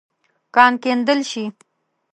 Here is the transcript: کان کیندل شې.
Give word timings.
کان 0.55 0.73
کیندل 0.83 1.19
شې. 1.29 1.43